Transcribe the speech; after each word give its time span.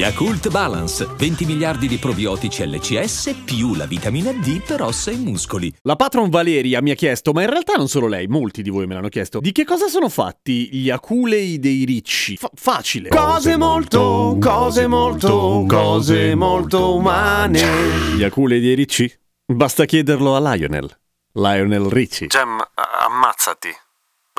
Yakult 0.00 0.48
Balance, 0.48 1.06
20 1.14 1.44
miliardi 1.44 1.86
di 1.86 1.98
probiotici 1.98 2.66
LCS 2.66 3.42
più 3.44 3.74
la 3.74 3.84
vitamina 3.84 4.32
D 4.32 4.62
per 4.62 4.80
ossa 4.80 5.10
e 5.10 5.16
muscoli. 5.16 5.70
La 5.82 5.94
patron 5.94 6.30
Valeria 6.30 6.80
mi 6.80 6.90
ha 6.90 6.94
chiesto, 6.94 7.32
ma 7.32 7.42
in 7.42 7.50
realtà 7.50 7.74
non 7.74 7.86
solo 7.86 8.06
lei, 8.06 8.26
molti 8.26 8.62
di 8.62 8.70
voi 8.70 8.86
me 8.86 8.94
l'hanno 8.94 9.10
chiesto, 9.10 9.40
di 9.40 9.52
che 9.52 9.66
cosa 9.66 9.88
sono 9.88 10.08
fatti 10.08 10.74
gli 10.74 10.88
aculei 10.88 11.58
dei 11.58 11.84
ricci? 11.84 12.38
Fa- 12.38 12.50
facile. 12.54 13.10
Cose 13.10 13.58
molto, 13.58 14.38
cose 14.40 14.86
molto, 14.86 15.66
cose 15.68 16.34
molto 16.34 16.94
umane. 16.94 17.60
Gli 18.16 18.24
aculei 18.24 18.60
dei 18.60 18.74
ricci? 18.74 19.14
Basta 19.44 19.84
chiederlo 19.84 20.34
a 20.34 20.54
Lionel. 20.54 20.88
Lionel 21.32 21.90
Ricci. 21.90 22.26
Gem, 22.28 22.58
ammazzati. 23.06 23.68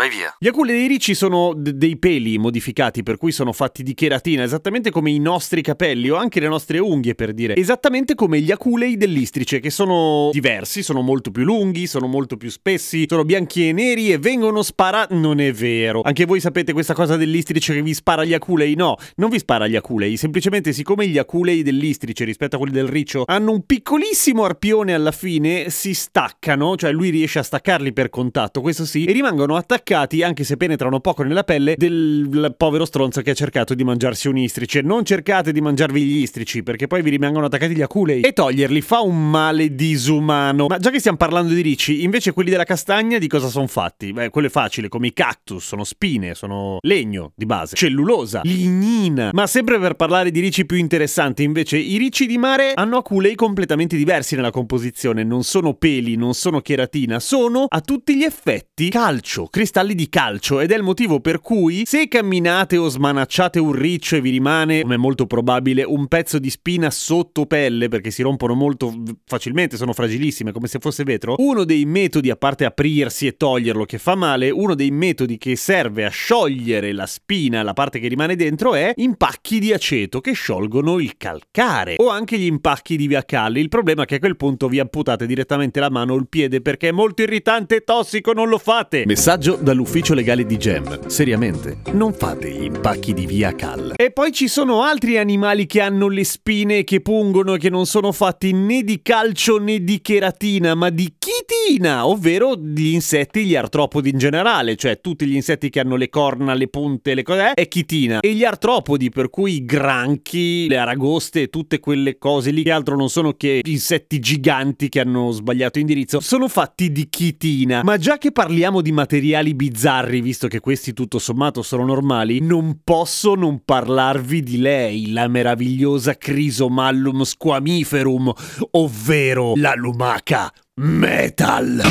Vai 0.02 0.10
via. 0.10 0.34
Gli 0.40 0.48
aculi 0.48 0.72
dei 0.72 0.88
ricci 0.88 1.14
sono 1.14 1.54
d- 1.54 1.74
dei 1.74 1.96
peli 1.96 2.40
modificati, 2.40 3.04
per 3.04 3.18
cui 3.18 3.32
sono 3.32 3.52
fatti 3.52 3.84
di 3.84 3.94
cheratina, 3.94 4.42
esattamente 4.42 4.90
come 4.90 5.12
i 5.12 5.20
nostri 5.20 5.62
capelli 5.62 6.10
o 6.10 6.16
anche 6.16 6.40
le 6.40 6.48
nostre 6.48 6.80
unghie, 6.80 7.14
per 7.14 7.34
dire. 7.34 7.56
Esattamente 7.56 8.16
come 8.16 8.40
gli 8.40 8.50
aculei 8.50 8.98
dell'istrice, 8.98 9.60
che 9.60 9.70
sono 9.70 10.32
diversi, 10.32 10.82
sono 10.82 11.02
molto 11.02 11.30
più 11.30 11.44
lunghi, 11.44 11.86
sono 11.86 12.08
molto 12.08 12.36
più 12.36 12.50
spessi, 12.50 13.06
sono 13.08 13.24
bianchi 13.24 13.70
e 13.70 13.74
neri 13.74 14.12
e 14.12 14.18
vengono 14.18 14.64
sparati. 14.64 15.14
Non 15.16 15.40
è 15.40 15.52
vero. 15.52 16.02
Anche 16.02 16.26
voi 16.26 16.40
sapete 16.40 16.74
questa 16.74 16.96
cosa 16.96 17.16
dell'istrice 17.16 17.76
che 17.76 17.84
vi 17.84 17.94
spara 17.94 18.26
gli 18.26 18.34
aculei? 18.34 18.74
No, 18.74 18.96
non 19.18 19.30
vi 19.30 19.38
spara 19.38 19.68
gli 19.68 19.76
aculei. 19.76 20.18
Semplicemente, 20.18 20.74
siccome 20.74 21.06
gli 21.06 21.20
aculei 21.20 21.62
dell'istrice 21.62 22.26
rispetto 22.26 22.56
a 22.56 22.58
quelli 22.58 22.74
del 22.74 22.88
riccio 22.88 23.24
hanno 23.28 23.52
un 23.52 23.68
piccolissimo 23.68 24.46
arpione 24.46 24.96
alla 24.96 25.12
fine, 25.12 25.70
si 25.70 25.94
staccano, 25.94 26.76
cioè 26.76 26.92
lui 26.92 27.12
riesce 27.12 27.38
a 27.38 27.44
staccarli 27.44 27.94
per 27.94 28.10
contatto, 28.10 28.62
questo 28.62 28.84
sì, 28.84 29.06
e 29.06 29.12
rimangono 29.12 29.56
attaccati 29.56 29.90
anche 29.94 30.44
se 30.44 30.58
penetrano 30.58 31.00
poco 31.00 31.24
nella 31.24 31.44
pelle, 31.44 31.76
del 31.78 32.54
povero 32.58 32.86
stronzo 32.86 33.22
che 33.22 33.32
ha 33.32 33.34
cercato 33.34 33.74
di 33.74 33.84
mangiarsi 33.84 34.28
un 34.28 34.38
istrice. 34.38 34.82
Non 34.82 35.04
cercate 35.04 35.52
di 35.52 35.62
mangiarvi 35.62 36.02
gli 36.04 36.18
istrici, 36.18 36.64
perché 36.64 36.88
poi 36.88 37.02
vi 37.02 37.10
rimangono 37.10 37.46
attaccati 37.48 37.76
gli 37.76 37.82
aculei. 37.82 38.22
E 38.22 38.34
toglierli 38.34 38.82
fa 38.82 39.02
un 39.02 39.30
male 39.30 39.74
disumano. 39.76 40.68
Ma 40.68 40.78
già 40.78 40.90
che 40.90 41.00
stiamo 41.00 41.18
parlando 41.18 41.54
di 41.54 41.62
ricci, 41.62 42.04
invece 42.04 42.32
quelli 42.32 42.50
della 42.50 42.64
castagna 42.64 43.18
di 43.18 43.28
cosa 43.28 43.48
sono 43.48 43.68
fatti? 43.68 44.12
Beh, 44.14 44.30
quello 44.30 44.48
è 44.48 44.52
facile, 44.52 44.88
come 44.88 45.08
i 45.08 45.14
cactus, 45.14 45.66
sono 45.66 45.84
spine, 45.84 46.36
sono 46.36 46.78
legno 46.82 47.32
di 47.36 47.46
base, 47.46 47.76
cellulosa, 47.76 48.42
lignina. 48.44 49.32
Ma 49.34 49.48
sempre 49.48 49.80
per 49.80 49.96
parlare 49.96 50.32
di 50.32 50.40
ricci 50.40 50.66
più 50.66 50.78
interessanti, 50.78 51.44
invece, 51.44 51.78
i 51.78 51.98
ricci 51.98 52.26
di 52.26 52.38
mare 52.38 52.74
hanno 52.74 52.98
aculei 52.98 53.36
completamente 53.36 53.98
diversi 53.98 54.36
nella 54.36 54.52
composizione. 54.52 55.24
Non 55.24 55.44
sono 55.44 55.74
peli, 55.74 56.16
non 56.16 56.34
sono 56.34 56.62
cheratina, 56.62 57.20
sono 57.20 57.66
a 57.68 57.82
tutti 57.82 58.16
gli 58.16 58.24
effetti 58.24 58.90
calcio, 58.90 59.48
cristallo 59.48 59.81
cristalli 59.82 59.96
di 59.96 60.10
calcio 60.10 60.60
ed 60.60 60.72
è 60.72 60.76
il 60.76 60.84
motivo 60.84 61.20
per 61.20 61.40
cui 61.40 61.84
se 61.86 62.08
camminate 62.08 62.78
o 62.78 62.88
smanacciate 62.88 63.60
un 63.60 63.72
riccio 63.72 64.16
e 64.16 64.22
vi 64.22 64.30
rimane, 64.30 64.82
come 64.82 64.96
è 64.96 64.98
molto 64.98 65.26
probabile, 65.26 65.84
un 65.84 66.08
pezzo 66.08 66.40
di 66.40 66.50
spina 66.50 66.90
sotto 66.92 67.46
pelle 67.46 67.88
perché 67.88 68.12
si 68.12 68.22
rompono 68.22 68.54
molto 68.54 68.94
facilmente, 69.26 69.78
sono 69.78 69.94
fragilissime 69.94 70.52
come 70.52 70.68
se 70.68 70.80
fosse 70.80 71.04
vetro, 71.04 71.36
uno 71.40 71.64
dei 71.64 71.86
metodi, 71.86 72.30
a 72.30 72.36
parte 72.36 72.66
aprirsi 72.66 73.28
e 73.28 73.38
toglierlo 73.38 73.86
che 73.86 73.98
fa 73.98 74.16
male, 74.16 74.50
uno 74.50 74.76
dei 74.76 74.92
metodi 74.92 75.38
che 75.38 75.56
serve 75.56 76.06
a 76.06 76.10
sciogliere 76.10 76.92
la 76.94 77.08
spina, 77.08 77.64
la 77.64 77.74
parte 77.74 78.00
che 78.00 78.08
rimane 78.08 78.36
dentro, 78.36 78.76
è 78.76 78.94
impacchi 78.96 79.60
di 79.60 79.74
aceto 79.74 80.22
che 80.22 80.34
sciolgono 80.34 81.00
il 81.00 81.18
calcare 81.18 81.96
o 81.98 82.10
anche 82.10 82.38
gli 82.38 82.46
impacchi 82.46 82.98
di 82.98 83.08
viacalli. 83.08 83.60
Il 83.60 83.70
problema 83.70 84.04
è 84.04 84.06
che 84.06 84.16
a 84.16 84.20
quel 84.20 84.38
punto 84.38 84.68
vi 84.68 84.80
amputate 84.80 85.26
direttamente 85.26 85.80
la 85.80 85.90
mano 85.90 86.14
o 86.14 86.18
il 86.18 86.28
piede 86.28 86.62
perché 86.62 86.90
è 86.90 86.92
molto 86.92 87.24
irritante 87.24 87.78
e 87.78 87.84
tossico, 87.84 88.34
non 88.34 88.48
lo 88.48 88.58
fate. 88.58 89.04
Messaggio 89.06 89.58
dall'ufficio 89.62 90.14
legale 90.14 90.46
di 90.46 90.58
Gem. 90.58 91.08
Seriamente, 91.08 91.78
non 91.94 92.14
fate 92.14 92.50
gli 92.52 92.64
impacchi 92.64 93.14
di 93.14 93.26
via 93.26 93.54
Cal. 93.54 93.94
E 93.96 94.12
poi 94.12 94.32
ci 94.32 94.48
sono 94.48 94.84
altri 94.84 95.18
animali 95.18 95.66
che 95.66 95.82
hanno 95.82 96.08
le 96.08 96.24
spine 96.24 96.84
che 96.84 97.02
pungono 97.02 97.54
e 97.54 97.58
che 97.58 97.70
non 97.70 97.86
sono 97.86 98.12
fatti 98.12 98.52
né 98.52 98.84
di 98.84 99.02
calcio 99.02 99.58
né 99.58 99.84
di 99.84 100.02
cheratina, 100.02 100.76
ma 100.76 100.90
di 100.90 101.14
chitina, 101.18 102.08
ovvero 102.08 102.56
gli 102.56 102.94
insetti, 102.94 103.46
gli 103.46 103.56
artropodi 103.56 104.10
in 104.10 104.18
generale, 104.18 104.76
cioè 104.76 105.00
tutti 105.00 105.26
gli 105.26 105.36
insetti 105.36 105.70
che 105.70 105.80
hanno 105.80 105.96
le 105.96 106.10
corna, 106.10 106.54
le 106.54 106.68
punte, 106.68 107.14
le 107.14 107.24
cose, 107.24 107.54
è 107.54 107.68
chitina. 107.68 108.20
E 108.20 108.34
gli 108.34 108.44
artropodi, 108.44 109.10
per 109.10 109.30
cui 109.30 109.56
i 109.56 109.66
granchi, 109.66 110.68
le 110.68 110.78
aragoste 110.78 111.50
tutte 111.50 111.80
quelle 111.80 112.18
cose 112.18 112.52
lì, 112.52 112.64
che 112.64 112.72
altro 112.72 112.96
non 112.96 113.10
sono 113.10 113.34
che 113.34 113.62
insetti 113.64 114.20
giganti 114.20 114.90
che 114.90 115.00
hanno 115.00 115.32
sbagliato 115.32 115.80
indirizzo, 115.80 116.20
sono 116.20 116.48
fatti 116.48 116.92
di 116.92 117.08
chitina. 117.10 117.84
Ma 117.84 117.98
già 117.98 118.18
che 118.18 118.32
parliamo 118.32 118.82
di 118.82 118.92
materiali 118.92 119.51
bizzarri, 119.56 120.22
visto 120.22 120.48
che 120.48 120.60
questi 120.60 120.94
tutto 120.94 121.20
sommato 121.20 121.62
sono 121.62 121.86
normali, 121.86 122.40
non 122.40 122.80
posso 122.84 123.36
non 123.36 123.62
parlarvi 123.64 124.42
di 124.44 124.58
lei, 124.58 125.12
la 125.12 125.28
meravigliosa 125.28 126.16
Chrysomallum 126.16 127.24
squamiferum, 127.24 128.32
ovvero 128.72 129.54
la 129.56 129.74
lumaca 129.76 130.52
metal. 130.76 131.82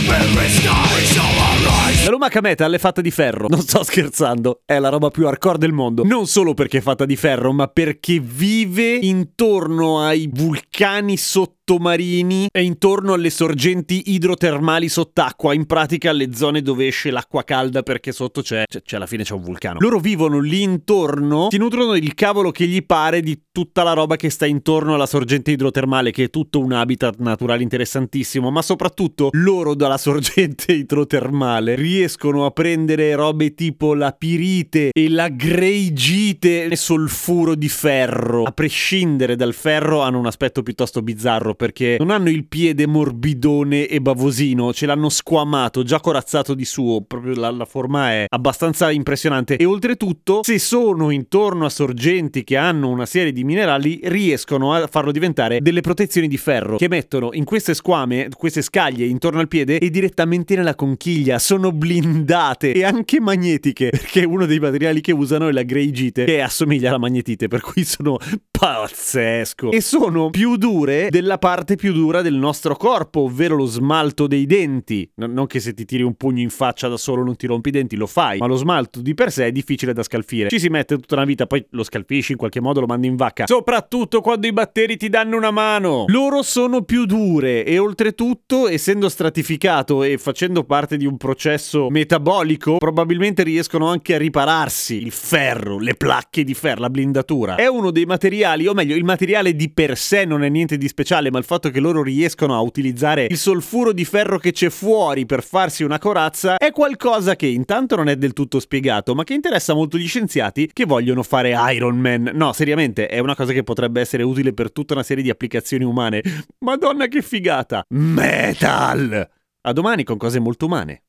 La 2.20 2.26
lumaca 2.26 2.47
metal 2.47 2.75
è 2.75 2.78
fatta 2.78 3.00
di 3.00 3.10
ferro, 3.10 3.48
non 3.48 3.62
sto 3.62 3.82
scherzando, 3.82 4.60
è 4.66 4.78
la 4.78 4.91
roba 4.91 5.08
più 5.08 5.26
hardcore 5.26 5.56
del 5.56 5.72
mondo. 5.72 6.04
Non 6.04 6.26
solo 6.26 6.53
perché 6.53 6.76
è 6.76 6.81
fatta 6.82 7.06
di 7.06 7.16
ferro, 7.16 7.50
ma 7.50 7.66
perché 7.66 8.20
vive 8.20 8.97
intorno 8.97 10.00
ai 10.03 10.28
vulcani 10.30 11.16
sottomarini 11.16 12.48
e 12.53 12.62
intorno 12.62 13.14
alle 13.14 13.30
sorgenti 13.30 14.12
idrotermali 14.12 14.91
sott'acqua, 14.91 15.54
in 15.54 15.64
pratica 15.64 16.10
alle 16.10 16.34
zone 16.34 16.60
dove 16.60 16.88
esce 16.88 17.10
l'acqua 17.10 17.42
calda 17.42 17.82
perché 17.82 18.12
sotto 18.12 18.42
c'è, 18.42 18.64
c'è, 18.66 18.82
c'è 18.82 18.97
alla 18.97 19.06
fine 19.06 19.22
c'è 19.22 19.32
un 19.32 19.42
vulcano. 19.42 19.78
Loro 19.80 19.98
vivono 19.98 20.41
lì 20.41 20.60
intorno, 20.60 21.48
si 21.50 21.56
nutrono 21.56 21.94
il 21.94 22.12
cavolo 22.12 22.50
che 22.50 22.66
gli 22.66 22.84
pare 22.84 23.22
di 23.22 23.41
tutta 23.60 23.82
la 23.82 23.93
roba 23.93 24.16
che 24.16 24.31
sta 24.31 24.47
intorno 24.47 24.94
alla 24.94 25.04
sorgente 25.04 25.50
idrotermale, 25.50 26.12
che 26.12 26.25
è 26.25 26.31
tutto 26.31 26.60
un 26.60 26.72
habitat 26.72 27.19
naturale 27.19 27.62
interessantissimo, 27.62 28.50
ma 28.50 28.62
soprattutto 28.62 29.28
loro 29.32 29.75
dalla 29.75 29.98
sorgente 29.98 30.72
idrotermale. 30.72 31.75
Riescono 31.75 32.47
a 32.47 32.53
prendere 32.53 33.15
robe 33.15 33.53
tipo 33.53 33.93
la 33.93 34.12
pirite 34.12 34.93
e 34.94 35.10
la 35.10 35.28
greigite 35.28 36.65
e 36.65 36.75
solfuro 36.75 37.54
di 37.54 37.69
ferro. 37.69 38.44
A 38.44 38.53
prescindere 38.53 39.37
dal 39.37 39.53
ferro 39.53 40.00
hanno 40.00 40.19
un 40.19 40.27
aspetto 40.27 40.62
piuttosto 40.62 41.03
bizzarro 41.03 41.54
perché 41.54 41.97
non 41.98 42.09
hanno 42.09 42.31
il 42.31 42.47
piede 42.47 42.87
morbidone 42.87 43.88
e 43.88 44.00
bavosino, 44.00 44.72
ce 44.72 44.87
l'hanno 44.87 45.10
squamato, 45.10 45.82
già 45.82 46.00
corazzato 46.00 46.54
di 46.54 46.65
suo, 46.65 47.03
proprio 47.03 47.34
la, 47.34 47.50
la 47.50 47.66
forma 47.66 48.10
è 48.10 48.25
abbastanza 48.27 48.91
impressionante. 48.91 49.59
E 49.59 49.66
oltretutto 49.66 50.42
se 50.44 50.59
sono 50.59 51.10
intorno 51.10 51.66
a 51.66 51.69
sorgenti 51.69 52.42
che 52.42 52.56
hanno 52.56 52.88
una 52.88 53.04
serie 53.04 53.32
di 53.32 53.48
minerali 53.50 54.00
riescono 54.04 54.72
a 54.72 54.86
farlo 54.86 55.10
diventare 55.10 55.60
delle 55.60 55.80
protezioni 55.80 56.28
di 56.28 56.36
ferro 56.36 56.76
che 56.76 56.88
mettono 56.88 57.30
in 57.32 57.44
queste 57.44 57.74
squame, 57.74 58.28
queste 58.36 58.62
scaglie 58.62 59.04
intorno 59.06 59.40
al 59.40 59.48
piede 59.48 59.78
e 59.78 59.90
direttamente 59.90 60.54
nella 60.54 60.76
conchiglia. 60.76 61.38
Sono 61.40 61.72
blindate 61.72 62.72
e 62.72 62.84
anche 62.84 63.20
magnetiche 63.20 63.90
perché 63.90 64.24
uno 64.24 64.46
dei 64.46 64.60
materiali 64.60 65.00
che 65.00 65.12
usano 65.12 65.48
è 65.48 65.52
la 65.52 65.62
greigite 65.62 66.24
che 66.24 66.40
assomiglia 66.40 66.90
alla 66.90 66.98
magnetite 66.98 67.48
per 67.48 67.60
cui 67.60 67.84
sono 67.84 68.18
pazzesco. 68.60 69.71
E 69.71 69.81
sono 69.81 70.28
più 70.28 70.56
dure 70.56 71.09
della 71.09 71.38
parte 71.38 71.76
più 71.76 71.94
dura 71.94 72.21
del 72.21 72.34
nostro 72.34 72.76
corpo 72.76 73.21
ovvero 73.21 73.56
lo 73.56 73.65
smalto 73.65 74.26
dei 74.26 74.44
denti. 74.44 75.10
No, 75.15 75.26
non 75.26 75.47
che 75.47 75.60
se 75.60 75.72
ti 75.72 75.87
tiri 75.87 76.03
un 76.03 76.15
pugno 76.15 76.43
in 76.43 76.50
faccia 76.50 76.87
da 76.87 76.98
solo 76.98 77.25
non 77.25 77.37
ti 77.37 77.47
rompi 77.47 77.71
i 77.71 77.72
denti 77.72 77.97
lo 77.97 78.06
fai 78.06 78.38
ma 78.38 78.47
lo 78.47 78.56
smalto 78.56 79.00
di 79.00 79.15
per 79.15 79.32
sé 79.32 79.47
è 79.47 79.53
difficile 79.53 79.94
da 79.94 80.03
scalfire. 80.03 80.50
Ci 80.50 80.59
si 80.59 80.69
mette 80.69 80.97
tutta 80.97 81.15
una 81.15 81.24
vita 81.24 81.47
poi 81.47 81.65
lo 81.71 81.83
scalfisci 81.83 82.33
in 82.33 82.39
qualche 82.39 82.60
modo 82.60 82.80
lo 82.80 82.86
mandi 82.86 83.07
in 83.07 83.16
vacca. 83.16 83.47
Soprattutto 83.47 84.21
quando 84.21 84.47
i 84.47 84.53
batteri 84.53 84.98
ti 84.98 85.09
danno 85.09 85.39
una 85.39 85.51
mano. 85.51 86.04
Loro 86.09 86.42
sono 86.42 86.83
più 86.83 87.06
dure 87.06 87.65
e 87.65 87.78
oltretutto 87.78 88.68
essendo 88.68 89.09
stratificato 89.09 90.03
e 90.03 90.18
facendo 90.18 90.65
parte 90.65 90.98
di 90.98 91.06
un 91.06 91.16
processo 91.16 91.89
metabolico 91.89 92.77
probabilmente 92.77 93.42
riescono 93.42 93.89
anche 93.89 94.16
a 94.16 94.18
ripararsi 94.18 95.01
il 95.01 95.13
ferro 95.13 95.78
le 95.78 95.95
placche 95.95 96.45
di 96.45 96.53
ferro 96.53 96.80
la 96.80 96.91
blindatura. 96.91 97.54
È 97.54 97.66
uno 97.66 97.91
dei 97.91 98.04
materiali 98.50 98.66
o 98.66 98.74
meglio 98.74 98.97
il 98.97 99.04
materiale 99.04 99.54
di 99.54 99.70
per 99.70 99.97
sé 99.97 100.24
non 100.24 100.42
è 100.42 100.48
niente 100.48 100.76
di 100.76 100.88
speciale 100.88 101.30
ma 101.30 101.38
il 101.38 101.44
fatto 101.44 101.70
che 101.70 101.80
loro 101.80 102.02
riescono 102.02 102.54
a 102.54 102.60
utilizzare 102.60 103.26
il 103.28 103.36
solfuro 103.36 103.92
di 103.92 104.04
ferro 104.04 104.38
che 104.38 104.52
c'è 104.52 104.70
fuori 104.70 105.26
per 105.26 105.42
farsi 105.42 105.84
una 105.84 105.98
corazza 105.98 106.56
è 106.56 106.72
qualcosa 106.72 107.36
che 107.36 107.47
intanto 107.47 107.97
non 107.97 108.08
è 108.08 108.16
del 108.16 108.32
tutto 108.32 108.58
spiegato 108.58 109.14
ma 109.14 109.24
che 109.24 109.34
interessa 109.34 109.74
molto 109.74 109.98
gli 109.98 110.06
scienziati 110.06 110.70
che 110.72 110.84
vogliono 110.84 111.22
fare 111.22 111.54
Iron 111.74 111.98
Man. 111.98 112.30
No 112.34 112.52
seriamente 112.52 113.06
è 113.06 113.18
una 113.18 113.36
cosa 113.36 113.52
che 113.52 113.62
potrebbe 113.62 114.00
essere 114.00 114.22
utile 114.22 114.53
per 114.53 114.72
tutta 114.72 114.94
una 114.94 115.03
serie 115.03 115.22
di 115.22 115.30
applicazioni 115.30 115.84
umane. 115.84 116.22
Madonna 116.60 117.06
che 117.06 117.22
figata! 117.22 117.84
Metal! 117.88 119.28
A 119.62 119.72
domani 119.72 120.04
con 120.04 120.16
cose 120.16 120.41
molto 120.41 120.66
umane 120.66 121.03